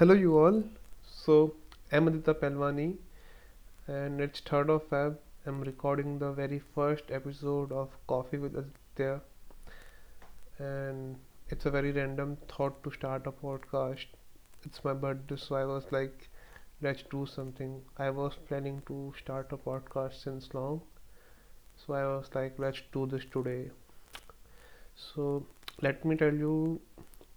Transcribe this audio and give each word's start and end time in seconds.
Hello, 0.00 0.14
you 0.14 0.38
all. 0.38 0.62
So, 1.04 1.52
I'm 1.92 2.08
Aditya 2.08 2.32
Pelwani, 2.32 2.96
and 3.86 4.18
it's 4.22 4.40
3rd 4.40 4.70
of 4.70 4.88
Feb. 4.88 5.16
I'm 5.44 5.60
recording 5.60 6.18
the 6.18 6.32
very 6.32 6.62
first 6.74 7.10
episode 7.10 7.70
of 7.70 7.90
Coffee 8.06 8.38
with 8.38 8.56
Aditya, 8.56 9.20
and 10.58 11.16
it's 11.50 11.66
a 11.66 11.70
very 11.70 11.92
random 11.92 12.38
thought 12.48 12.82
to 12.82 12.90
start 12.92 13.26
a 13.26 13.30
podcast. 13.30 14.06
It's 14.64 14.82
my 14.82 14.94
birthday, 14.94 15.36
so 15.36 15.56
I 15.56 15.66
was 15.66 15.84
like, 15.90 16.30
let's 16.80 17.02
do 17.10 17.26
something. 17.26 17.82
I 17.98 18.08
was 18.08 18.38
planning 18.48 18.82
to 18.86 19.12
start 19.22 19.52
a 19.52 19.58
podcast 19.58 20.22
since 20.22 20.48
long, 20.54 20.80
so 21.76 21.92
I 21.92 22.04
was 22.04 22.30
like, 22.34 22.54
let's 22.58 22.80
do 22.94 23.04
this 23.04 23.26
today. 23.30 23.70
So, 24.96 25.44
let 25.82 26.06
me 26.06 26.16
tell 26.16 26.32
you 26.32 26.80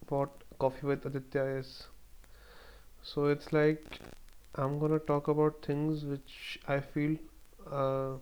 what 0.08 0.30
Coffee 0.60 0.88
with 0.88 1.06
Aditya 1.06 1.44
is. 1.58 1.88
So 3.04 3.26
it's 3.28 3.54
like 3.54 4.00
I'm 4.56 4.80
gonna 4.80 4.98
talk 4.98 5.28
about 5.28 5.64
things 5.64 6.04
which 6.06 6.60
I 6.68 6.80
feel, 6.80 7.18
uh, 7.72 8.14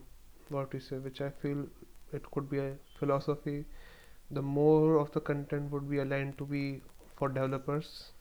what 0.50 0.74
you 0.74 0.82
say, 0.82 0.98
which 0.98 1.22
I 1.22 1.30
feel 1.30 1.66
it 2.12 2.30
could 2.32 2.50
be 2.50 2.60
a 2.60 2.76
philosophy. 3.00 3.64
The 4.32 4.42
more 4.42 4.98
of 4.98 5.12
the 5.12 5.22
content 5.22 5.72
would 5.72 5.90
be 5.90 6.00
aligned 6.00 6.38
to 6.40 6.46
be 6.46 6.82
for 7.18 7.30
developers. 7.30 8.12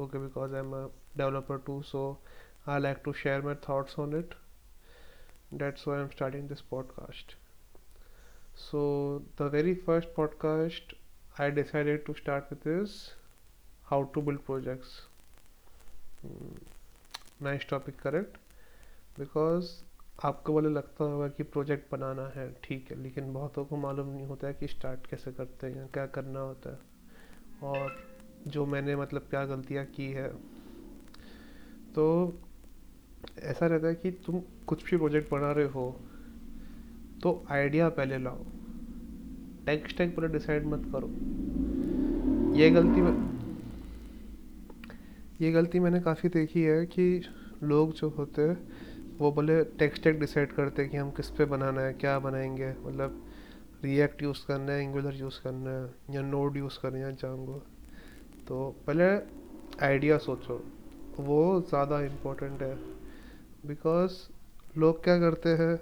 Okay, 0.00 0.18
because 0.18 0.52
I'm 0.52 0.74
a 0.74 0.90
developer 1.16 1.58
too, 1.60 1.82
so 1.84 2.18
I 2.66 2.78
like 2.78 3.04
to 3.04 3.12
share 3.14 3.42
my 3.42 3.54
thoughts 3.54 3.98
on 3.98 4.14
it. 4.14 4.34
That's 5.50 5.86
why 5.86 6.00
I'm 6.00 6.12
starting 6.12 6.48
this 6.48 6.60
podcast. 6.60 7.36
So 8.56 9.22
the 9.36 9.48
very 9.48 9.76
first 9.76 10.12
podcast 10.12 10.94
I 11.38 11.50
decided 11.50 12.04
to 12.06 12.14
start 12.14 12.50
with 12.50 12.66
is 12.66 13.12
how 13.84 14.04
to 14.14 14.22
build 14.22 14.44
projects. 14.44 15.02
Nice 17.42 17.66
topic 17.70 18.00
correct 18.00 18.36
because 19.18 19.70
आपको 20.24 20.52
बोले 20.52 20.68
लगता 20.68 21.04
होगा 21.04 21.28
कि 21.28 21.42
project 21.42 21.90
बनाना 21.92 22.26
है, 22.34 22.48
ठीक 22.64 22.90
है, 22.90 22.96
लेकिन 23.02 23.32
बहुतों 23.32 23.64
को 23.64 23.76
मालूम 23.76 24.08
नहीं 24.08 24.26
होता 24.26 24.46
है 24.46 24.54
कि 24.54 24.66
स्टार्ट 24.68 25.06
कैसे 25.06 25.32
करते 25.32 25.66
हैं, 25.66 25.86
क्या 25.88 26.06
करना 26.08 26.40
होता 26.40 26.70
है। 26.70 26.78
और 27.64 27.96
जो 28.48 28.66
मैंने 28.66 28.96
मतलब 28.96 29.26
क्या 29.30 29.44
गलतियाँ 29.46 29.84
की 29.86 30.06
है 30.12 30.28
तो 31.94 32.04
ऐसा 33.40 33.66
रहता 33.66 33.86
है 33.86 33.94
कि 33.94 34.10
तुम 34.26 34.40
कुछ 34.66 34.84
भी 34.84 34.96
प्रोजेक्ट 34.96 35.30
बना 35.30 35.52
रहे 35.52 35.68
हो 35.68 35.90
तो 37.22 37.44
आइडिया 37.50 37.88
पहले 37.90 38.18
लाओ। 38.18 38.44
टेक्स्ट 39.66 39.96
टैग 39.98 40.14
पूरा 40.14 40.28
डिसाइड 40.28 40.66
मत 40.66 40.90
करो। 40.92 41.08
ये 42.56 42.70
गलती 42.70 43.00
ये 45.40 45.50
गलती 45.52 45.80
मैंने 45.80 46.00
काफ़ी 46.00 46.28
देखी 46.28 46.62
है 46.62 46.84
कि 46.86 47.04
लोग 47.62 47.92
जो 47.92 48.08
होते 48.08 48.42
हैं, 48.42 48.56
वो 49.20 49.30
बोले 49.32 49.62
टेक्स्ट 49.78 50.08
डिसाइड 50.08 50.52
करते 50.52 50.82
हैं 50.82 50.90
कि 50.90 50.96
हम 50.96 51.10
किस 51.10 51.30
पे 51.30 51.44
बनाना 51.44 51.80
है, 51.80 51.92
क्या 51.92 52.18
बनाएँगे। 52.18 52.68
मतलब 52.86 53.20
रिएक्ट 53.84 54.22
यूज़ 54.22 54.44
करना 54.48 54.72
है 54.72 54.82
एंगुलर 54.82 55.14
यूज़ 55.14 55.40
करना 55.44 55.70
है, 55.70 55.88
या 56.10 56.22
नोड 56.22 56.56
यूज़ 56.56 56.78
करना 56.82 57.06
है 57.06 57.12
जाऊँगा 57.12 57.58
तो 58.46 58.68
पहले 58.86 59.08
आइडिया 59.86 60.18
सोचो। 60.18 60.62
वो 61.20 61.60
ज़्यादा 61.60 62.00
इम्पोर्टेंट 62.00 62.62
है। 62.62 62.74
बिकॉज़ 63.66 64.18
लोग 64.78 65.02
क्या 65.04 65.18
करते 65.18 65.48
हैं, 65.50 65.76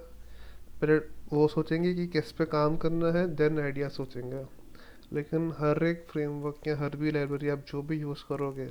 पहले 0.80 0.96
वो 1.32 1.46
सोचेंगे 1.48 1.94
कि 1.94 2.06
किस 2.06 2.32
पे 2.32 2.44
काम 2.46 2.76
करना 2.76 3.10
है 3.12 3.26
देन 3.34 3.58
आइडिया 3.60 3.88
सोचेंगे। 3.90 4.44
लेकिन 5.12 5.52
हर 5.58 5.84
एक 5.84 6.06
फ्रेमवर्क 6.10 6.66
या 6.68 6.76
हर 6.78 6.96
भी 6.96 7.10
लाइब्रेरी 7.10 7.48
आप 7.48 7.64
जो 7.68 7.82
भी 7.82 8.00
यूज़ 8.00 8.24
करोगे 8.28 8.70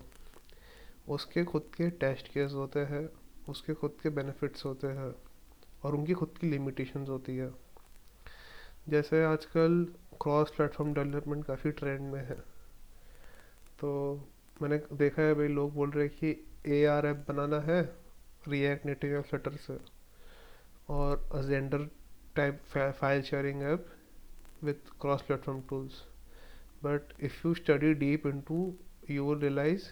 उसके 1.11 1.43
खुद 1.43 1.69
के 1.75 1.89
टेस्ट 2.01 2.27
केस 2.27 2.53
होते 2.53 2.79
हैं, 2.79 3.07
उसके 3.49 3.73
खुद 3.73 3.97
के 4.03 4.09
बेनिफिट्स 4.09 4.65
होते 4.65 4.87
हैं 4.87 5.13
और 5.83 5.95
उनकी 5.95 6.13
खुद 6.13 6.37
की 6.41 6.49
लिमिटेशंस 6.49 7.09
होती 7.09 7.37
है। 7.37 7.51
जैसे 8.89 9.23
आजकल 9.23 9.85
क्रॉस 10.21 10.51
प्लेटफॉर्म 10.51 10.93
डेवलपमेंट 10.93 11.45
काफ़ी 11.45 11.71
ट्रेंड 11.71 12.01
में 12.13 12.19
है। 12.19 12.35
तो 13.79 13.89
मैंने 14.61 14.77
देखा 14.93 15.21
है 15.21 15.33
भाई, 15.33 15.47
लोग 15.47 15.73
बोल 15.73 15.91
रहे 15.91 16.05
हैं 16.05 16.15
कि 16.17 16.73
ए 16.75 16.85
आर 16.85 17.05
ऐप 17.05 17.25
बनाना 17.29 17.59
है 17.61 17.81
रिएक्ट 18.47 18.85
नेटिव 18.85 19.13
या 19.13 19.21
फ्लटर 19.21 19.55
से। 19.57 19.77
और 20.89 21.43
Xender 21.47 21.87
type 22.35 22.61
file 22.73 23.21
sharing 23.21 23.61
app 23.63 23.85
with 24.63 24.89
cross 25.01 25.21
platform 25.21 25.61
tools 25.69 26.01
but 26.83 27.13
if 27.23 27.47
you 27.47 27.53
study 27.53 27.93
deep 27.95 28.27
into 28.27 28.73
you 29.09 29.27
will 29.29 29.39
realize 29.39 29.87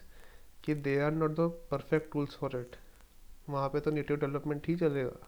कि 0.63 0.73
they 0.75 0.99
are 0.99 1.11
not 1.11 1.31
the 1.31 1.49
perfect 1.71 2.11
tools 2.13 2.35
for 2.35 2.59
it 2.59 2.75
वहाँ 3.49 3.69
पे 3.69 3.79
तो 3.79 3.91
native 3.91 4.17
development 4.17 4.67
ही 4.67 4.75
चलेगा। 4.75 5.27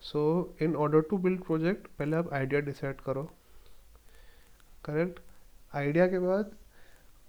So 0.00 0.20
in 0.62 0.76
order 0.76 1.00
to 1.00 1.18
build 1.18 1.42
project 1.42 1.86
पहले 1.98 2.16
आप 2.16 2.32
idea 2.32 2.60
decide 2.60 3.00
करो। 3.00 3.22
Correct 4.84 5.20
idea 5.74 6.06
के 6.06 6.18
बाद 6.18 6.54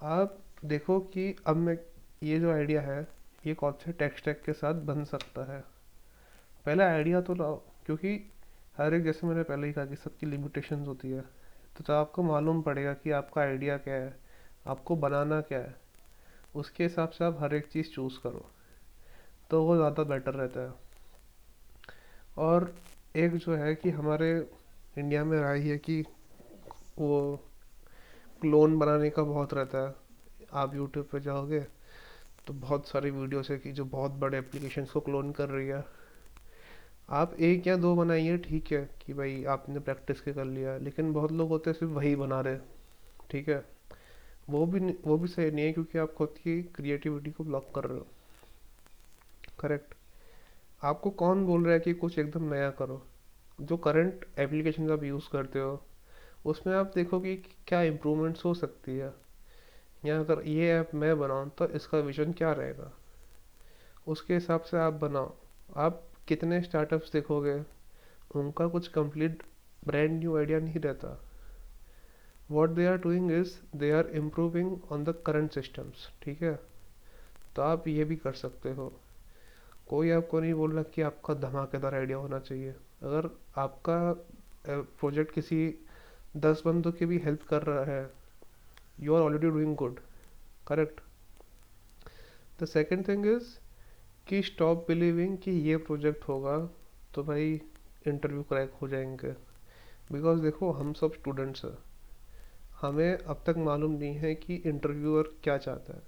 आप 0.01 0.37
देखो 0.65 0.99
कि 0.99 1.35
अब 1.47 1.55
मैं 1.55 1.77
ये 2.23 2.39
जो 2.39 2.51
आइडिया 2.51 2.81
है 2.81 3.01
ये 3.47 3.53
कौन 3.53 3.73
से 3.85 3.91
टेक्स्ट 3.91 4.29
के 4.45 4.53
साथ 4.53 4.73
बन 4.85 5.03
सकता 5.03 5.51
है। 5.53 5.59
पहले 6.65 6.83
आइडिया 6.83 7.21
तो 7.21 7.33
लाओ 7.33 7.55
क्योंकि 7.85 8.15
हर 8.77 8.93
एक 8.93 9.03
जैसे 9.03 9.27
मैंने 9.27 9.43
पहले 9.43 9.67
ही 9.67 9.73
कहा 9.73 9.85
कि 9.85 9.95
सबकी 9.95 10.25
लिमिटेशंस 10.25 10.87
होती 10.87 11.11
है। 11.11 11.21
तो, 11.21 11.83
तो 11.83 11.93
आपको 11.93 12.23
मालूम 12.23 12.61
पड़ेगा 12.61 12.93
कि 12.93 13.11
आपका 13.11 13.41
आइडिया 13.41 13.77
क्या 13.77 13.93
है 13.93 14.17
आपको 14.67 14.95
बनाना 14.95 15.41
क्या 15.41 15.59
है। 15.59 15.75
उसके 16.55 16.83
हिसाब 16.83 17.09
से 17.09 17.25
आप 17.25 17.37
हर 17.41 17.53
एक 17.55 17.67
चीज़ 17.67 17.89
चूज़ 17.89 18.19
करो। 18.19 18.45
तो 19.49 19.63
वो 19.63 19.75
ज़्यादा 19.75 20.03
बेटर 20.03 20.33
रहता 20.33 20.61
है। 20.61 20.73
और 22.37 22.73
एक 23.15 23.35
जो 23.35 23.55
है 23.55 23.73
कि 23.75 23.89
हमारे 23.89 24.31
इंडिया 24.97 25.23
में 25.25 25.39
राय 25.41 25.59
है 25.59 25.77
कि 25.77 26.01
वो 26.99 27.39
क्लोन 28.41 28.77
बनाने 28.79 29.09
का 29.09 29.23
बहुत 29.23 29.53
रहता 29.53 29.87
है। 29.87 29.95
आप 30.53 30.75
यूट्यूब 30.75 31.07
पे 31.11 31.19
जाओगे 31.19 31.59
तो 32.47 32.53
बहुत 32.53 32.87
सारी 32.87 33.09
वीडियोस 33.11 33.49
है 33.51 33.57
कि 33.57 33.71
जो 33.71 33.85
बहुत 33.85 34.11
बड़े 34.11 34.37
एप्लीकेशन 34.37 34.85
को 34.85 34.99
क्लोन 34.99 35.31
कर 35.31 35.49
रही 35.49 35.67
है। 35.67 35.83
आप 37.09 37.33
एक 37.33 37.67
या 37.67 37.75
दो 37.77 37.95
बनाइए, 37.95 38.37
ठीक 38.37 38.71
है 38.71 38.89
कि 39.01 39.13
भाई 39.13 39.43
आपने 39.45 39.79
प्रैक्टिस 39.79 40.21
के 40.21 40.33
कर 40.33 40.45
लिया, 40.45 40.77
लेकिन 40.77 41.13
बहुत 41.13 41.31
लोग 41.31 41.49
होते 41.49 41.69
हैं 41.69 41.77
सिर्फ़ 41.77 41.93
वही 41.93 42.15
बना 42.15 42.41
रहे 42.41 42.57
ठीक 43.31 43.49
है? 43.49 43.63
वो 44.49 44.65
भी 44.65 44.79
वो 44.79 45.17
भी 45.17 45.27
सही 45.27 45.51
नहीं 45.51 45.65
है 45.65 45.73
क्योंकि 45.73 45.97
आप 45.97 46.13
खुद 46.13 46.29
की 46.29 46.63
क्रिएटिविटी 46.63 47.31
को 47.31 47.43
ब्लॉक 47.43 47.75
कर 47.75 47.83
रहे 47.83 47.99
हो। 47.99 48.07
करेक्ट 49.59 49.93
आपको 50.83 51.09
कौन 51.09 51.45
बोल 51.45 51.63
रहा 51.63 51.73
है 51.73 51.79
कि 51.79 51.93
कुछ 51.93 52.19
एकदम 52.19 52.53
नया 52.53 52.71
करो? 52.71 53.05
जो 53.61 53.77
करंट 53.77 54.25
एप्लीकेशन 54.39 54.91
आप 54.91 55.03
यूज़ 55.03 55.29
करते 55.31 55.59
हो, 55.59 55.83
उसमें 56.45 56.75
आप 56.75 56.91
देखो 56.95 57.19
कि 57.19 57.35
क्या 57.37 57.81
इम्प्रूवमेंट्स 57.81 58.45
हो 58.45 58.53
सकती 58.53 58.97
है। 58.97 59.13
या 60.05 60.19
अगर 60.19 60.41
ये 60.47 60.71
ऐप 60.71 60.91
मैं 60.95 61.19
बनाऊँ 61.19 61.49
तो 61.49 61.67
इसका 61.67 61.97
विजन 61.97 62.31
क्या 62.33 62.51
रहेगा? 62.51 62.93
उसके 64.07 64.33
हिसाब 64.33 64.61
से 64.61 64.77
आप 64.77 64.93
बनाओ। 64.93 65.35
आप 65.75 66.03
कितने 66.27 66.61
स्टार्टअप्स 66.61 67.11
देखोगे, 67.11 67.63
उनका 68.35 68.67
कुछ 68.67 68.87
कंप्लीट 68.87 69.43
ब्रांड 69.85 70.11
न्यू 70.11 70.37
आइडिया 70.37 70.59
नहीं 70.59 70.79
रहता। 70.79 71.28
What 72.51 72.69
they 72.69 72.85
are 72.85 72.97
doing 72.97 73.31
is 73.31 73.53
they 73.77 73.91
are 73.91 74.07
improving 74.15 74.77
on 74.91 75.03
the 75.03 75.13
current 75.25 75.51
systems 75.51 76.09
ठीक 76.23 76.41
है? 76.41 76.59
तो 77.55 77.61
आप 77.61 77.87
ये 77.87 78.03
भी 78.03 78.15
कर 78.15 78.33
सकते 78.33 78.71
हो। 78.73 78.91
कोई 79.89 80.09
आपको 80.11 80.39
नहीं 80.39 80.53
बोल 80.53 80.71
रहा 80.73 80.83
कि 80.95 81.01
आपका 81.01 81.33
धमाकेदार 81.33 81.95
आइडिया 81.95 82.17
होना 82.17 82.39
चाहिए। 82.39 82.71
अगर 83.03 83.29
आपका 83.57 83.97
प्रोजेक्ट 84.67 85.33
किसी 85.33 85.73
दस 86.37 86.61
बंदों 86.65 86.91
की 86.91 87.05
भी 87.05 87.17
हेल्प 87.17 87.43
कर 87.43 87.63
रहा 87.63 87.83
है 87.85 88.09
you 88.99 89.15
are 89.15 89.21
already 89.21 89.49
doing 89.49 89.75
good 89.75 89.99
correct 90.67 91.01
the 92.61 92.65
second 92.65 93.07
thing 93.07 93.25
is 93.25 93.47
कि 94.27 94.41
स्टॉप 94.43 94.85
बिलीविंग 94.87 95.37
कि 95.37 95.51
ये 95.51 95.77
प्रोजेक्ट 95.77 96.27
होगा 96.27 96.57
तो 97.15 97.23
भाई 97.23 97.61
इंटरव्यू 98.07 98.43
क्रैक 98.43 98.73
हो 98.81 98.87
जाएँगे। 98.87 99.31
बिकॉज़ 100.11 100.41
देखो, 100.41 100.71
हम 100.71 100.93
सब 100.93 101.13
स्टूडेंट्स 101.13 101.65
हैं। 101.65 101.77
हमें 102.81 103.17
अब 103.17 103.43
तक 103.45 103.55
मालूम 103.57 103.91
नहीं 103.91 104.15
है 104.15 104.33
कि 104.35 104.55
इंटरव्यूअर 104.55 105.23
क्या 105.43 105.57
चाहता 105.57 105.93
है। 105.93 106.03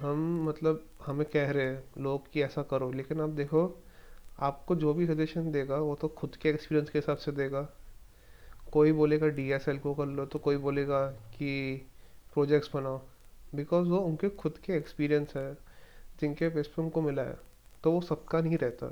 हम 0.00 0.44
मतलब 0.48 0.84
हमें 1.06 1.26
कह 1.26 1.50
रहे 1.50 1.64
हैं, 1.64 1.82
लोग 1.98 2.30
कि 2.32 2.42
ऐसा 2.42 2.62
करो, 2.62 2.90
लेकिन 2.92 3.20
आप 3.20 3.28
देखो, 3.28 3.82
आपको 4.38 4.76
जो 4.76 4.94
भी 4.94 5.06
सजेशन 5.06 5.50
देगा, 5.52 5.76
वो 5.76 5.94
तो 5.94 6.08
खुद 6.08 6.36
के 6.36 6.48
एक्सपीरियंस 6.48 6.90
के 6.90 6.98
हिसाब 6.98 7.16
से 7.16 7.32
देगा। 7.32 7.68
कोई 8.72 8.92
बोलेगा 8.92 9.28
डी 9.28 9.50
एस 9.50 9.68
एल 9.68 9.78
को 9.78 9.94
कर 9.94 10.06
लो 10.06 10.24
तो 10.26 10.38
कोई 10.38 10.56
बोलेगा 10.56 11.06
कि 11.06 11.86
प्रोजेक्ट्स 12.32 12.70
बनाओ 12.74 13.00
बिकॉज़ 13.54 13.88
वो 13.88 13.98
उनके 13.98 14.28
खुद 14.28 14.58
के 14.58 14.72
एक्सपीरियंस 14.72 15.32
है, 15.36 15.52
जिनके 16.20 16.48
बेस 16.48 16.66
पे 16.66 16.82
उनको 16.82 17.02
मिला 17.02 17.22
है 17.22 17.36
तो 17.84 17.92
वो 17.92 18.00
सबका 18.00 18.40
नहीं 18.40 18.58
रहता। 18.58 18.88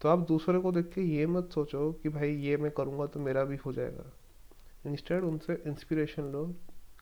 तो 0.00 0.08
आप 0.08 0.18
दूसरे 0.18 0.58
को 0.58 0.72
देख 0.72 0.92
के 0.94 1.00
ये 1.00 1.26
मत 1.26 1.50
सोचो 1.54 1.92
कि 1.92 2.08
भाई 2.08 2.34
ये 2.36 2.56
मैं 2.56 2.70
करूँगा 2.70 3.06
तो 3.06 3.20
मेरा 3.20 3.44
भी 3.44 3.56
हो 3.56 3.72
जाएगा। 3.72 4.10
इंस्टेड 4.84 5.24
उनसे 5.24 5.54
इंस्पिरेशन 5.66 6.32
लो 6.32 6.44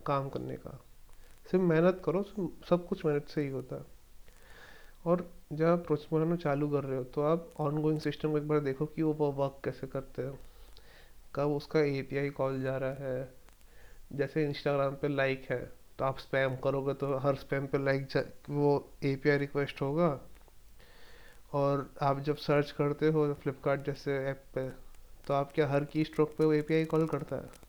काम 0.06 0.28
करने 0.28 0.56
का। 0.56 0.70
सिर्फ़ 1.46 1.64
मेहनत 1.64 2.00
करो 2.04 2.22
सब 2.68 2.86
कुछ 2.88 3.04
मेहनत 3.04 3.28
से 3.28 3.42
ही 3.42 3.48
होता। 3.48 3.76
है 3.76 3.96
और 5.04 5.28
जब 5.52 5.64
आप 5.64 5.84
प्रोजेक्ट 5.86 6.12
बनाना 6.14 6.36
चालू 6.36 6.68
कर 6.68 6.84
रहे 6.84 6.96
हो 6.98 7.04
तो 7.04 7.22
आप 7.22 7.52
ऑन 7.60 7.80
गोइंग 7.82 8.00
सिस्टम 8.00 8.30
को 8.32 8.38
एक 8.38 8.48
बार 8.48 8.60
देखो 8.60 8.86
कि 8.86 9.02
वो 9.02 9.12
वर्क 9.32 9.60
कैसे 9.64 9.86
करते 9.86 10.22
हैं। 10.22 10.38
कब 11.34 11.50
उसका 11.50 11.80
एपीआई 11.80 12.30
कॉल 12.30 12.60
जा 12.62 12.76
रहा 12.76 13.06
है। 13.06 13.28
जैसे 14.12 14.44
इंस्टाग्राम 14.44 14.94
पे 14.94 15.08
लाइक 15.08 15.46
है 15.50 15.58
तो 15.98 16.04
आप 16.04 16.18
स्पैम 16.18 16.56
करोगे 16.56 16.94
तो 16.94 17.16
हर 17.18 17.34
स्पैम 17.36 17.66
पे 17.66 17.78
लाइक 17.78 18.34
वो 18.50 18.72
एपीआई 19.04 19.38
रिक्वेस्ट 19.38 19.82
होगा। 19.82 20.08
और 21.52 21.88
आप 22.02 22.20
जब 22.20 22.36
सर्च 22.36 22.70
करते 22.70 23.08
हो 23.08 23.32
फ्लिपकार्ट 23.34 23.86
जैसे 23.86 24.16
ऐप 24.26 24.42
पे 24.54 24.68
तो 25.26 25.34
आप 25.34 25.52
क्या 25.54 25.68
हर 25.68 25.84
की 25.84 26.04
स्ट्रोक 26.04 26.34
पे 26.38 26.44
वो 26.44 26.52
एपीआई 26.52 26.84
कॉल 26.84 27.06
करता 27.06 27.36
है? 27.36 27.66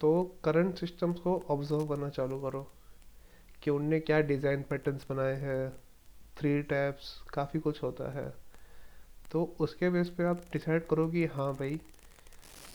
तो 0.00 0.22
करंट 0.44 0.78
सिस्टम्स 0.78 1.18
को 1.20 1.36
ऑब्ज़र्व 1.50 1.86
करना 1.86 2.08
चालू 2.10 2.38
करो 2.40 2.62
कि 3.62 3.70
उनने 3.70 3.98
क्या 4.00 4.20
डिज़ाइन 4.22 4.62
पैटर्न्स 4.70 5.06
बनाए 5.10 5.34
हैं 5.36 5.70
थ्री 6.36 6.60
टैप्स 6.64 7.12
काफ़ी 7.34 7.60
कुछ 7.60 7.82
होता 7.82 8.10
है। 8.12 8.32
तो 9.30 9.42
उसके 9.60 9.90
बेस 9.90 10.08
पे 10.10 10.24
आप 10.24 10.44
डिसाइड 10.52 10.86
करो 10.86 11.06
कि 11.08 11.24
हाँ 11.26 11.52
भाई, 11.54 11.80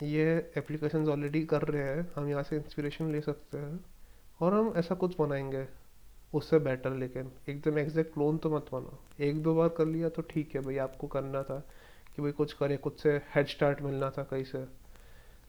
ये 0.04 0.28
एप्लीकेशन 0.58 1.10
ऑलरेडी 1.10 1.44
कर 1.46 1.62
रहे 1.62 1.84
हैं, 1.84 2.08
हम 2.16 2.30
यहाँ 2.30 2.44
से 2.44 2.56
इंस्पिरेशन 2.56 3.12
ले 3.12 3.22
सकते 3.22 3.58
हैं 3.58 3.80
और 4.40 4.54
हम 4.54 4.74
ऐसा 4.78 4.96
कुछ 4.96 5.16
बनाएँगे, 5.20 5.66
उससे 6.34 6.60
बेटर 6.60 6.94
लेकिन 6.94 7.32
एकदम 7.50 7.78
एग्जैक्ट 7.80 8.14
क्लोन 8.14 8.38
तो 8.38 8.50
मत 8.50 8.66
बनाओ 8.72 9.24
एक 9.26 9.42
दो 9.44 9.56
बार 9.56 9.70
कर 9.78 9.86
लिया 9.86 10.10
तो 10.10 10.22
ठीक 10.30 10.56
है 10.56 10.62
भाई, 10.62 10.78
आपको 10.78 11.08
करना 11.08 11.44
था 11.44 11.60
कि 12.16 12.22
भाई 12.22 12.32
कुछ 12.34 12.54
करे 12.54 12.78
कुछ 12.78 13.02
से 13.02 13.18
हेड 13.36 13.48
स्टार्ट 13.48 13.82
मिलना 13.82 14.10
था 14.10 14.24
कहीं 14.24 14.44
से। 14.44 14.66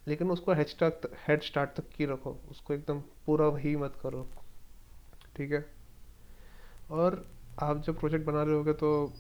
लेकिन 0.09 0.31
उसको 0.31 0.53
हेड 0.53 0.67
स्टार्ट 0.67 1.07
हेड 1.29 1.43
स्टार्ट 1.43 1.71
तक 1.71 1.89
की 1.89 2.07
रखो। 2.07 2.37
उसको 2.51 2.75
एकदम 2.75 3.01
पूरा 3.01 3.47
वही 3.47 3.77
मत 3.77 3.95
करो। 4.03 4.29
ठीक 5.37 5.53
है? 5.53 5.67
और 6.91 7.27
आप 7.59 7.83
जब 7.83 7.99
प्रोजेक्ट 7.99 8.27
बना 8.27 8.43
रहे 8.43 8.55
होगे 8.55 8.73
तो 8.73 9.13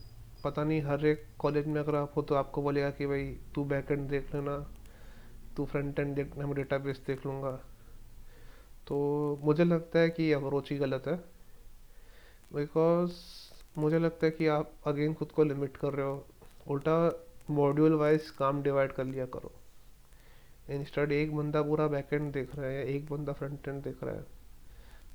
पता 0.44 0.64
नहीं 0.64 0.82
हर 0.82 1.06
एक 1.06 1.26
कॉलेज 1.38 1.66
में 1.66 1.80
अगर 1.80 1.94
आप 1.94 2.12
हो 2.16 2.22
तो 2.22 2.34
आपको 2.34 2.62
बोलेगा 2.62 2.90
कि 2.90 3.06
भाई, 3.06 3.38
तू 3.54 3.64
बैक 3.64 3.90
एंड 3.90 4.08
देख 4.08 4.34
लेना, 4.34 4.66
तू 5.56 5.66
फ्रंट 5.66 5.98
एंड 5.98 6.14
देख, 6.14 6.36
मैं 6.36 6.54
डेटाबेस 6.54 7.02
देख 7.06 7.26
लूँगा। 7.26 7.52
तो 8.86 9.38
मुझे 9.42 9.64
लगता 9.64 9.98
है 9.98 10.10
कि 10.10 10.32
अप्रोच 10.32 10.70
ही 10.70 10.78
गलत 10.78 11.02
है। 11.06 11.16
बिकॉज़ 12.52 13.12
मुझे 13.78 13.98
लगता 13.98 14.26
है 14.26 14.30
कि 14.30 14.46
आप 14.46 14.72
अगेन 14.86 15.14
खुद 15.14 15.32
को 15.32 15.44
लिमिट 15.44 15.76
कर 15.76 15.92
रहे 15.92 16.06
हो। 16.06 16.26
उल्टा 16.68 17.26
मॉड्यूल 17.50 17.92
वाइज 17.92 18.30
काम 18.30 18.62
डिवाइड 18.62 18.92
कर 18.92 19.04
लिया 19.04 19.26
करो। 19.26 19.52
इंस्टेड 20.70 21.12
एक 21.12 21.36
बंदा 21.36 21.62
पूरा 21.62 21.86
बैक 21.86 22.08
एंड 22.12 22.32
देख 22.32 22.56
रहा 22.56 22.66
है 22.66 22.74
या 22.74 22.82
एक 22.96 23.10
बंदा 23.10 23.32
फ्रंट 23.32 23.68
एंड 23.68 23.82
देख 23.82 24.04
रहा 24.04 24.14
है। 24.14 24.24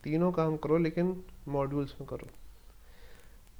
तीनों 0.03 0.31
काम 0.31 0.57
करो, 0.57 0.77
लेकिन 0.77 1.23
मॉड्यूल्स 1.47 1.95
में 2.01 2.07
करो। 2.07 2.27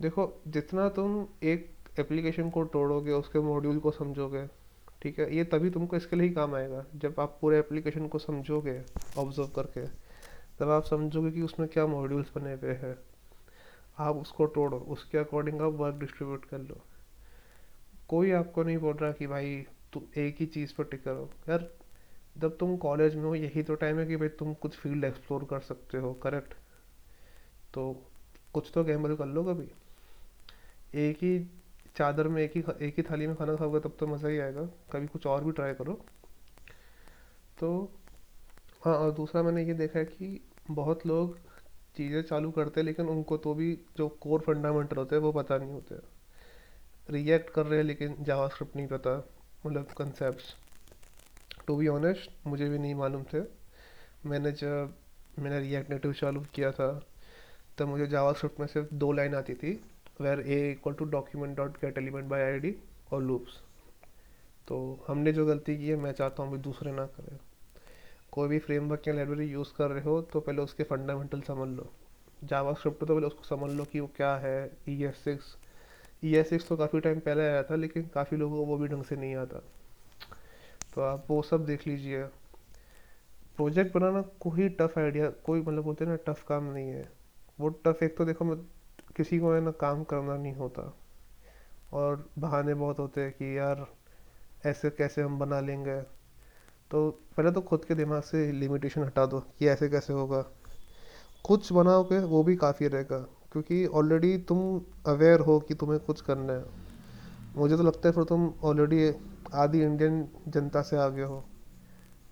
देखो, 0.01 0.41
जितना 0.47 0.89
तुम 0.89 1.27
एक 1.43 1.69
एप्लीकेशन 1.99 2.49
को 2.49 2.65
तोड़ोगे, 2.65 3.11
उसके 3.11 3.39
मॉड्यूल 3.39 3.79
को 3.79 3.91
समझोगे, 3.91 4.47
ठीक 5.01 5.19
है? 5.19 5.35
ये 5.35 5.43
तभी 5.43 5.69
तुमको 5.69 5.95
इसके 5.95 6.15
लिए 6.15 6.27
ही 6.27 6.33
काम 6.33 6.55
आएगा, 6.55 6.85
जब 6.95 7.15
आप 7.19 7.37
पूरे 7.41 7.59
एप्लीकेशन 7.59 8.07
को 8.07 8.19
समझोगे 8.19 8.81
ऑब्ज़र्व 9.17 9.47
करके। 9.47 9.87
तब 10.59 10.69
आप 10.69 10.83
समझोगे 10.83 11.31
कि 11.31 11.41
उसमें 11.41 11.69
क्या 11.69 11.87
मॉड्यूल्स 11.87 12.27
बने 12.37 12.53
हुए 12.53 12.73
हैं। 12.73 12.95
आप 13.97 14.15
उसको 14.15 14.47
तोड़ो, 14.47 14.77
उसके 14.77 15.17
अकॉर्डिंग 15.17 15.61
आप 15.61 15.73
वर्क 15.73 15.95
डिस्ट्रीब्यूट 15.95 16.45
कर 16.45 16.59
लो। 16.59 16.81
कोई 18.07 18.31
आपको 18.31 18.63
नहीं 18.63 18.77
बोल 18.77 18.95
रहा 18.95 19.11
कि 19.11 19.27
भाई 19.27 19.65
तुम 19.93 20.03
एक 20.17 20.35
ही 20.39 20.45
चीज़ 20.45 20.73
पर 20.77 20.83
टिक 20.83 21.03
करो 21.03 21.29
यार 21.49 21.73
जब 22.35 22.57
तुम 22.57 22.75
कॉलेज 22.77 23.15
में 23.15 23.23
हो, 23.23 23.35
यही 23.35 23.63
तो 23.63 23.75
टाइम 23.75 23.99
है 23.99 24.05
कि 24.05 24.15
भाई 24.17 24.29
तुम 24.29 24.53
कुछ 24.53 24.75
फ़ील्ड 24.77 25.03
एक्सप्लोर 25.05 25.43
कर 25.43 25.59
सकते 25.59 25.97
हो 25.97 26.13
करेक्ट 26.13 26.53
तो 27.73 27.91
कुछ 28.53 28.71
तो 28.73 28.83
गैम्बल 28.83 29.15
कर 29.15 29.25
लो 29.25 29.43
कभी। 29.43 29.67
एक 30.99 31.17
ही 31.17 31.39
चादर 31.95 32.27
में, 32.27 32.41
एक 32.43 32.51
ही 32.55 32.63
एक 32.81 32.95
ही 32.97 33.03
थाली 33.03 33.27
में 33.27 33.35
खाना 33.35 33.55
खाओगे, 33.55 33.79
तब 33.79 33.95
तो 33.99 34.07
मज़ा 34.07 34.29
ही 34.29 34.39
आएगा। 34.39 34.61
कभी 34.91 35.07
कुछ 35.07 35.25
और 35.27 35.43
भी 35.43 35.51
ट्राई 35.51 35.73
करो। 35.73 35.93
तो 37.59 37.69
हाँ 38.85 38.95
और 38.97 39.11
दूसरा 39.11 39.43
मैंने 39.43 39.63
ये 39.63 39.73
देखा 39.73 39.99
है 39.99 40.05
कि 40.05 40.39
बहुत 40.71 41.05
लोग 41.07 41.37
चीज़ें 41.95 42.21
चालू 42.21 42.51
करते 42.51 42.79
हैं, 42.79 42.85
लेकिन 42.85 43.05
उनको 43.05 43.37
तो 43.37 43.53
भी 43.53 43.73
जो 43.97 44.07
कोर 44.21 44.41
फंडामेंटल 44.41 44.97
होते 44.97 45.15
हैं, 45.15 45.21
वो 45.23 45.31
पता 45.31 45.57
नहीं 45.57 45.71
होते। 45.71 45.95
रिएक्ट 47.09 47.49
कर 47.49 47.65
रहे 47.65 47.79
हैं, 47.79 47.85
लेकिन 47.85 48.15
जावास्क्रिप्ट 48.19 48.75
नहीं 48.75 48.87
पता 48.87 49.15
मतलब 49.65 49.91
कंसेप्ट 49.97 50.55
टू 51.71 51.75
बी 51.77 51.87
ऑनेस्ट 51.87 52.47
मुझे 52.47 52.67
भी 52.69 52.77
नहीं 52.77 52.95
मालूम 52.95 53.23
थे। 53.23 53.39
मैंने 54.29 54.51
जब, 54.53 54.93
मैंने 55.39 55.59
रिएक्ट 55.59 55.89
नेटिव 55.89 56.13
चालू 56.13 56.39
किया 56.55 56.71
था, 56.71 56.87
तब 57.77 57.87
मुझे 57.87 58.07
जावास्क्रिप्ट 58.07 58.59
में 58.59 58.65
सिर्फ़ 58.67 58.93
दो 58.93 59.11
लाइन 59.11 59.35
आती 59.35 59.53
थी 59.53 59.71
var 60.21 60.39
a 60.41 60.57
equal 60.71 60.93
to 60.93 61.05
document 61.05 61.55
dot 61.57 61.77
get 61.81 61.97
element 61.97 62.27
by 62.29 62.41
I 62.41 62.59
D 62.59 62.75
और 63.13 63.21
लूप्स 63.23 63.57
तो 64.67 64.79
हमने 65.07 65.33
जो 65.33 65.45
गलती 65.45 65.77
की 65.77 65.87
है, 65.87 65.95
मैं 65.95 66.11
चाहता 66.11 66.43
हूँ 66.43 66.51
भी 66.51 66.57
दूसरे 66.59 66.91
ना 66.91 67.05
करें। 67.07 67.37
कोई 68.31 68.47
भी 68.47 68.59
फ्रेमवर्क 68.59 69.07
या 69.07 69.13
लाइब्रेरी 69.13 69.45
यूज़ 69.45 69.73
कर 69.77 69.91
रहे 69.91 70.03
हो 70.03 70.21
तो 70.23 70.39
पहले 70.39 70.61
उसके 70.61 70.83
फंडामेंटल 70.83 71.41
समझ 71.47 71.67
लो। 71.77 71.91
जावा 72.43 72.73
स्क्रिप्ट 72.73 72.99
तो 72.99 73.13
पहले 73.15 73.27
उसको 73.27 73.43
समझ 73.45 73.71
लो 73.71 73.85
कि 73.85 73.99
वो 73.99 74.11
क्या 74.15 74.35
है 74.37 74.71
E 74.89 75.03
S 75.03 75.23
six 75.23 75.55
E 76.23 76.35
S 76.35 76.49
six 76.49 76.67
तो 76.67 76.77
काफ़ी 76.77 76.99
टाइम 76.99 77.19
पहले 77.19 77.41
आया 77.43 77.63
था, 77.63 77.75
लेकिन 77.75 78.09
काफ़ी 78.13 78.37
लोगों 78.37 78.57
को 78.57 78.65
वो 78.65 78.77
भी 78.77 78.87
ढंग 78.87 79.03
से 79.03 79.15
नहीं 79.15 79.35
आता। 79.35 79.63
तो 80.93 81.01
आप 81.01 81.25
वो 81.29 81.41
सब 81.41 81.65
देख 81.65 81.87
लीजिए। 81.87 82.23
प्रोजेक्ट 83.55 83.97
बनाना 83.97 84.21
कोई 84.21 84.69
टफ 84.69 84.97
आइडिया 84.97 85.29
कोई 85.29 85.61
मतलब 85.61 85.83
बोलते 85.83 86.05
हैं 86.05 86.11
ना 86.11 86.33
टफ 86.33 86.45
काम 86.47 86.63
नहीं 86.63 86.89
है। 86.89 87.11
वो 87.59 87.69
टफ 87.69 88.03
एक 88.03 88.17
तो 88.17 88.25
देखो 88.25 88.45
मैं 88.45 88.57
किसी 89.15 89.39
को 89.39 89.53
है 89.53 89.61
ना 89.61 89.71
काम 89.71 90.03
करना 90.03 90.37
नहीं 90.37 90.53
होता। 90.53 90.97
और 91.93 92.29
बहाने 92.39 92.73
बहुत 92.73 92.99
होते 92.99 93.21
हैं 93.21 93.31
कि 93.31 93.57
यार 93.57 93.87
ऐसे 94.65 94.89
कैसे 94.89 95.21
हम 95.21 95.39
बना 95.39 95.59
लेंगे। 95.59 96.01
तो 96.91 97.11
पहले 97.37 97.51
तो 97.51 97.61
खुद 97.61 97.85
के 97.85 97.95
दिमाग 97.95 98.21
से 98.21 98.51
लिमिटेशन 98.51 99.03
हटा 99.03 99.25
दो 99.25 99.39
कि 99.39 99.67
ऐसे 99.67 99.89
कैसे 99.89 100.13
होगा। 100.13 100.41
कुछ 101.43 101.73
बनाओगे, 101.73 102.19
वो 102.19 102.43
भी 102.43 102.55
काफ़ी 102.55 102.87
रहेगा। 102.87 103.19
क्योंकि 103.51 103.85
ऑलरेडी 103.85 104.37
तुम 104.37 104.81
अवेयर 105.05 105.39
हो 105.39 105.59
कि 105.59 105.73
तुम्हें 105.73 105.99
कुछ 105.99 106.21
करना 106.21 106.53
है। 106.53 106.65
मुझे 107.57 107.77
तो 107.77 107.83
लगता 107.83 108.09
है 108.09 108.15
फिर 108.15 108.23
तुम 108.23 108.53
ऑलरेडी 108.63 109.11
आधी 109.51 109.81
इंडियन 109.81 110.27
जनता 110.47 110.81
से 110.81 110.97
आगे 110.97 111.21
हो। 111.21 111.43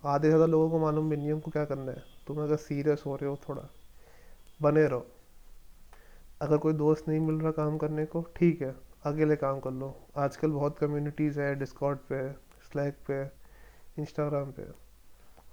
आधे 0.04 0.27
ज़्यादा 0.27 0.45
लोगों 0.45 0.69
को 0.69 0.80
मालूम 0.80 1.10
भी 1.10 1.18
नहीं 1.18 1.31
हमको 1.31 1.51
क्या 1.51 1.66
करना 1.66 1.92
है। 1.92 2.04
तुम 2.27 2.42
अगर 2.44 2.56
सीरियस 2.56 3.04
हो 3.06 3.16
रहे 3.16 3.30
हो 3.30 3.39
थोड़ा, 3.50 3.69
बने 4.62 4.86
रहो। 4.88 5.06
अगर 6.42 6.57
कोई 6.57 6.73
दोस्त 6.73 7.07
नहीं 7.07 7.19
मिल 7.19 7.35
रहा 7.35 7.52
काम 7.52 7.78
करने 7.78 8.06
को, 8.06 8.21
ठीक 8.35 8.61
है, 8.61 8.76
अकेले 9.06 9.35
काम 9.35 9.59
कर 9.59 9.71
लो। 9.71 9.95
आजकल 10.18 10.52
बहुत 10.52 10.78
कम्युनिटीज़ 10.80 11.40
है 11.40 11.56
डिस्कॉर्ड 11.56 11.99
पे 11.99 12.31
स्लैक 12.71 12.97
पे 13.07 13.21
इंस्टाग्राम 14.02 14.52
पे। 14.52 14.68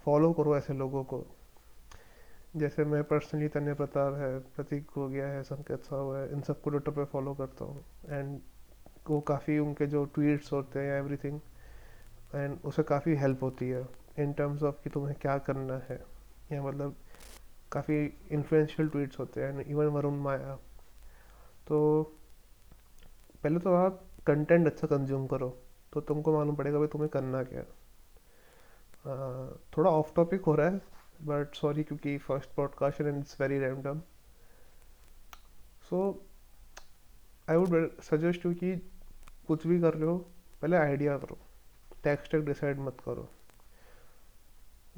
फॉलो 0.04 0.32
करो 0.32 0.56
ऐसे 0.56 0.74
लोगों 0.74 1.04
को। 1.04 1.24
जैसे 2.56 2.84
मैं 2.84 3.02
पर्सनली 3.04 3.48
तन्य 3.48 3.74
प्रताप 3.74 4.14
है, 4.14 4.38
प्रतीक 4.38 4.90
हो 4.90 5.08
गया 5.08 5.28
है, 5.28 5.42
संकेत 5.42 5.84
साहब 5.84 6.14
है, 6.14 6.32
इन 6.32 6.40
सबको 6.40 6.70
ट्विटर 6.70 6.90
पे 6.90 7.04
फॉलो 7.04 7.34
करता 7.34 7.64
हूँ। 7.64 7.84
एंड 8.08 8.40
वो 9.10 9.20
काफ़ी 9.20 9.58
उनके 9.58 9.86
जो 9.86 10.04
ट्वीट्स 10.04 10.52
होते 10.52 10.80
हैं 10.80 10.98
एवरीथिंग 10.98 11.40
एंड 12.34 12.58
उसे 12.64 12.82
काफ़ी 12.82 13.14
हेल्प 13.16 13.42
होती 13.42 13.68
है। 13.68 13.84
इन 14.18 14.32
टर्म्स 14.32 14.62
ऑफ़ 14.62 14.82
कि 14.84 14.90
तुम्हें 14.90 15.14
क्या 15.20 15.36
करना 15.40 15.80
है। 15.88 16.02
या 16.52 16.62
मतलब 16.62 16.96
काफ़ी 17.72 17.96
इन्फ्लुएंशियल 18.32 18.88
ट्वीट्स 18.88 19.18
होते 19.18 19.42
हैं। 19.42 19.64
इवन 19.64 19.86
वरुण 19.86 20.16
माया 20.22 20.54
तो 21.66 22.02
पहले 23.42 23.58
तो 23.58 23.74
आप 23.74 24.02
कंटेंट 24.26 24.66
अच्छा 24.66 24.86
कंज्यूम 24.86 25.26
करो। 25.26 25.48
तो 25.92 26.00
तुमको 26.00 26.32
मालूम 26.32 26.56
पड़ेगा 26.56 26.78
भाई 26.78 26.88
तुम्हें 26.88 27.08
करना 27.10 27.42
क्या 27.44 27.62
थोड़ा 29.76 29.90
ऑफ़ 29.90 30.14
टॉपिक 30.16 30.44
हो 30.44 30.54
रहा 30.54 30.68
है। 30.68 30.80
बट 31.22 31.54
सॉरी 31.54 31.82
क्योंकि 31.82 32.16
first 32.18 32.50
podcast 32.56 33.00
and 33.00 33.18
it's 33.18 33.40
very 33.40 33.58
random 33.58 34.00
so 35.90 35.98
I 37.48 37.56
would 37.56 38.00
suggest 38.02 38.46
you 38.46 38.52
कि 38.54 38.76
कुछ 39.48 39.66
भी 39.66 39.80
कर 39.80 39.94
रहे 39.94 40.04
हो, 40.04 40.16
पहले 40.62 40.76
आइडिया 40.76 41.16
करो। 41.18 41.38
टेक्स्ट 42.06 42.32
टेक 42.32 42.44
डिसाइड 42.44 42.78
मत 42.78 42.96
करो। 43.04 43.28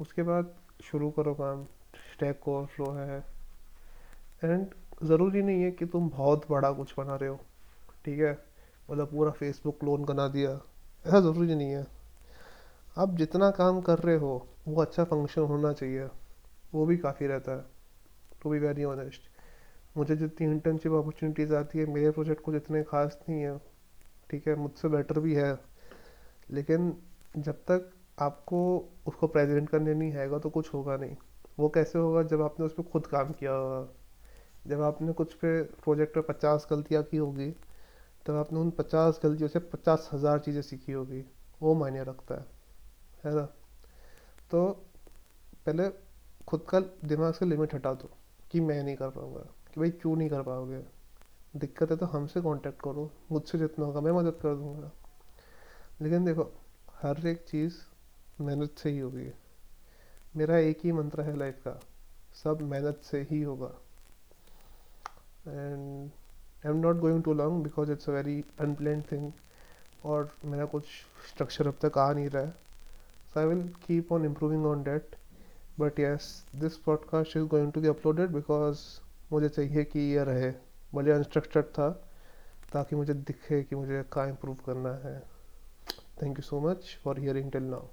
उसके 0.01 0.23
बाद 0.23 0.55
शुरू 0.83 1.11
करो 1.11 1.33
काम। 1.33 1.65
स्टैक 2.13 2.39
को 2.39 2.65
फ्लो 2.65 2.91
है। 2.91 3.19
एंड 4.43 4.67
ज़रूरी 5.03 5.41
नहीं 5.41 5.63
है 5.63 5.71
कि 5.71 5.85
तुम 5.85 6.09
बहुत 6.09 6.51
बड़ा 6.51 6.71
कुछ 6.71 6.93
बना 6.97 7.15
रहे 7.15 7.29
हो। 7.29 7.39
ठीक 8.05 8.19
है? 8.19 8.45
मतलब 8.91 9.11
पूरा 9.11 9.31
फेसबुक 9.31 9.79
क्लोन 9.79 10.05
बना 10.05 10.27
दिया। 10.27 10.51
ऐसा 11.07 11.19
ज़रूरी 11.19 11.55
नहीं 11.55 11.71
है। 11.71 11.87
आप 12.97 13.09
जितना 13.15 13.51
काम 13.51 13.81
कर 13.81 13.99
रहे 13.99 14.15
हो, 14.15 14.47
वो 14.67 14.81
अच्छा 14.81 15.03
फ़ंक्शन 15.03 15.41
होना 15.41 15.73
चाहिए। 15.73 16.07
वो 16.73 16.85
भी 16.85 16.97
काफ़ी 16.97 17.27
रहता 17.27 17.51
है। 17.51 17.65
टू 18.41 18.49
बी 18.49 18.59
वेरी 18.59 18.83
ऑनेस्ट 18.83 19.21
मुझे 19.97 20.15
जितनी 20.15 20.47
इंटर्नशिप 20.47 20.91
अपॉर्चुनिटीज़ 20.91 21.55
आती 21.55 21.79
है, 21.79 21.85
मेरे 21.85 22.11
प्रोजेक्ट 22.11 22.43
कुछ 22.43 22.55
इतने 22.55 22.83
खास 22.83 23.19
नहीं 23.29 23.41
है। 23.41 23.59
ठीक 24.29 24.47
है? 24.47 24.55
मुझसे 24.55 24.87
बेटर 24.87 25.19
भी 25.19 25.35
है। 25.35 25.68
लेकिन 26.49 26.93
जब 27.37 27.63
तक 27.63 27.89
आपको 28.19 28.59
उसको 29.07 29.27
प्रेजेंट 29.27 29.69
करने 29.69 29.93
नहीं 29.93 30.13
आएगा 30.13 30.39
तो 30.39 30.49
कुछ 30.49 30.73
होगा 30.73 30.97
नहीं। 30.97 31.15
वो 31.59 31.69
कैसे 31.69 31.99
होगा? 31.99 32.23
जब 32.23 32.41
आपने 32.41 32.65
उस 32.65 32.73
पर 32.73 32.83
खुद 32.83 33.07
काम 33.07 33.31
किया 33.31 33.51
होगा। 33.51 33.87
जब 34.67 34.81
आपने 34.81 35.13
कुछ 35.13 35.33
पे 35.33 35.61
प्रोजेक्ट 35.63 36.15
पर 36.15 36.21
पचास 36.23 36.67
गलतियाँ 36.71 37.03
की 37.03 37.17
होगी, 37.17 37.49
तब 38.25 38.35
आपने 38.35 38.59
उन 38.59 38.69
पचास 38.71 39.19
गलतियों 39.23 39.49
से 39.49 39.59
पचास 39.59 40.09
हज़ार 40.13 40.39
चीज़ें 40.39 40.61
सीखी 40.61 40.91
होगी। 40.91 41.23
वो 41.61 41.73
मायने 41.75 42.03
रखता 42.03 42.35
है। 42.35 42.45
है 43.25 43.35
ना? 43.35 43.45
तो 44.51 44.67
पहले 45.65 45.89
खुद 46.47 46.65
का 46.69 46.79
दिमाग 46.79 47.33
से 47.33 47.45
लिमिट 47.45 47.73
हटा 47.73 47.93
दो 47.93 48.09
कि 48.51 48.59
मैं 48.59 48.83
नहीं 48.83 48.95
कर 48.95 49.09
पाऊँगा, 49.09 49.39
कि 49.39 49.79
भाई 49.79 49.89
क्यों 49.91 50.15
नहीं 50.15 50.29
कर 50.29 50.41
पाओगे? 50.41 50.81
दिक्कत 51.55 51.91
है 51.91 51.97
तो 51.97 52.05
हमसे 52.05 52.41
कांटेक्ट 52.41 52.81
करो। 52.81 53.09
मुझसे 53.31 53.57
जितना 53.57 53.85
होगा 53.85 54.01
मैं 54.01 54.11
मदद 54.11 54.39
कर 54.41 54.55
दूँगा। 54.55 54.91
लेकिन 56.01 56.25
देखो, 56.25 56.51
हर 57.01 57.27
एक 57.27 57.43
चीज़ 57.47 57.73
मेहनत 58.41 58.77
से 58.77 58.89
ही 58.89 58.99
होगी। 58.99 59.31
मेरा 60.35 60.57
एक 60.57 60.79
ही 60.83 60.91
मंत्र 60.91 61.21
है 61.21 61.35
लाइफ 61.37 61.61
का, 61.67 61.79
सब 62.43 62.61
मेहनत 62.61 63.01
से 63.03 63.21
ही 63.31 63.41
होगा। 63.41 63.71
And 65.47 66.09
I 66.65 66.71
am 66.71 66.77
not 66.77 66.95
going 66.95 67.23
to 67.23 67.33
long 67.33 67.63
because 67.63 67.91
it's 67.91 68.09
a 68.09 68.11
very 68.11 68.43
unplanned 68.59 69.01
thing 69.01 69.31
और 70.05 70.29
मेरा 70.45 70.65
कुछ 70.65 70.85
स्ट्रक्चर 71.29 71.67
अब 71.67 71.77
तक 71.81 71.97
आ 71.97 72.11
नहीं 72.13 72.29
रहा 72.29 72.43
है। 72.43 72.51
So 73.33 73.39
I 73.39 73.45
will 73.45 73.67
keep 73.87 74.11
on 74.11 74.25
improving 74.25 74.65
on 74.65 74.83
that 74.83 75.15
but 75.79 75.99
yes 75.99 76.45
this 76.55 76.77
podcast 76.77 77.37
is 77.37 77.43
going 77.45 77.71
to 77.73 77.81
be 77.81 77.87
uploaded 77.87 78.29
because 78.29 78.79
मुझे 79.31 79.49
चाहिए 79.49 79.83
कि 79.83 79.99
ये 79.99 80.23
रहे। 80.23 80.51
भले 80.95 81.11
अनस्ट्रक्चर्ड 81.11 81.65
था, 81.65 81.89
ताकि 82.73 82.95
मुझे 82.95 83.13
दिखे 83.13 83.61
कि 83.63 83.75
मुझे 83.75 84.03
कहाँ 84.13 84.27
इम्प्रूव 84.29 84.57
करना 84.65 84.93
है। 85.07 85.38
Thank 86.19 86.37
you 86.37 86.43
so 86.43 86.59
much 86.59 86.97
for 86.97 87.15
hearing 87.15 87.49
till 87.49 87.61
now. 87.61 87.89